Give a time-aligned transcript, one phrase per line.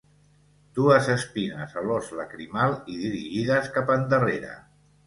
[0.79, 4.61] Dues espines a l'os lacrimal i dirigides cap endarrere.